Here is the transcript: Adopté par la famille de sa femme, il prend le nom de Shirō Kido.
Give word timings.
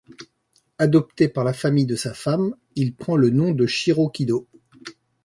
Adopté 0.79 1.29
par 1.29 1.43
la 1.43 1.53
famille 1.53 1.85
de 1.85 1.95
sa 1.95 2.15
femme, 2.15 2.55
il 2.75 2.95
prend 2.95 3.17
le 3.17 3.29
nom 3.29 3.51
de 3.51 3.67
Shirō 3.67 4.11
Kido. 4.11 4.47